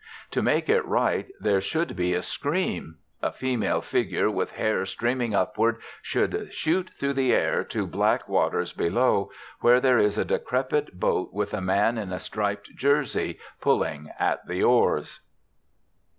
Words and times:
To 0.31 0.41
make 0.41 0.67
it 0.67 0.83
right 0.83 1.27
there 1.39 1.61
should 1.61 1.95
be 1.95 2.15
a 2.15 2.23
scream. 2.23 2.95
A 3.21 3.31
female 3.31 3.81
figure 3.81 4.31
with 4.31 4.53
hair 4.53 4.83
streaming 4.87 5.35
upward 5.35 5.77
should 6.01 6.51
shoot 6.51 6.89
through 6.97 7.13
the 7.13 7.31
air 7.35 7.63
to 7.65 7.85
black 7.85 8.27
waters 8.27 8.73
below, 8.73 9.29
where 9.59 9.79
there 9.79 9.99
is 9.99 10.17
a 10.17 10.25
decrepit 10.25 10.99
boat 10.99 11.31
with 11.33 11.53
a 11.53 11.61
man 11.61 11.99
in 11.99 12.11
a 12.11 12.19
striped 12.19 12.75
jersey 12.75 13.37
pulling 13.61 14.09
at 14.17 14.47
the 14.47 14.63
oars. 14.63 15.19